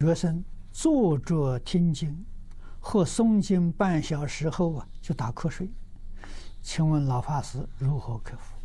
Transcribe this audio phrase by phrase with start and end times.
[0.00, 2.24] 学生坐着听经
[2.80, 5.70] 或诵经半小时后啊，就打瞌睡，
[6.62, 8.56] 请问老法师如何克服？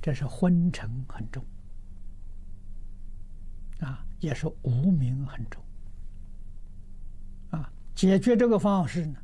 [0.00, 1.44] 这是昏沉很重
[3.80, 5.62] 啊，也是无明很重
[7.50, 7.70] 啊。
[7.94, 9.20] 解决这个方式呢，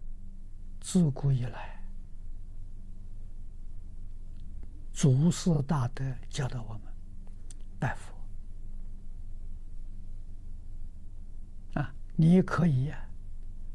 [0.83, 1.83] 自古以来，
[4.93, 6.83] 祖师大德教导我们
[7.79, 8.15] 拜佛
[11.80, 12.98] 啊，你可以呀，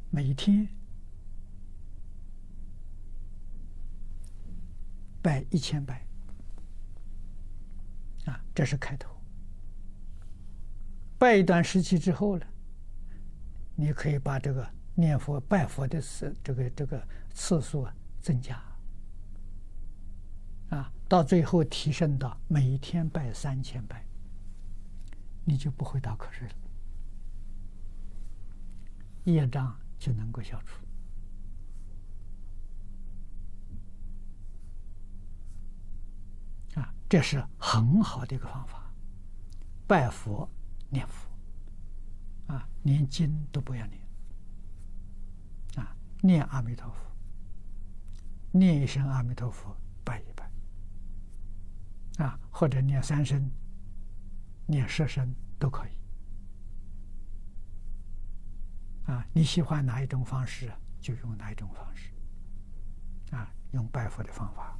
[0.10, 0.68] 每天
[5.22, 6.04] 拜一千拜。
[8.26, 9.10] 啊，这是开头。
[11.20, 12.46] 拜一段时期之后呢，
[13.76, 18.60] 你可以把这个念佛、拜佛的次这个这个次数啊增加。
[20.72, 24.04] 啊，到最后提升到每天拜三千拜，
[25.46, 26.54] 你就不会打瞌睡了，
[29.26, 30.82] 业障就能够消除。
[36.80, 38.90] 啊这是很好的一个方法，
[39.86, 40.50] 拜佛
[40.90, 41.30] 念佛，
[42.54, 44.02] 啊，连经都不要念，
[45.76, 47.00] 啊，念阿弥陀佛，
[48.52, 49.76] 念一声阿弥陀佛，
[50.06, 50.50] 拜一拜，
[52.24, 53.52] 啊，或者念三声，
[54.66, 55.92] 念十声都可以，
[59.12, 62.12] 啊，你喜欢哪一种方式，就用哪一种方式，
[63.36, 64.78] 啊，用拜佛的方法。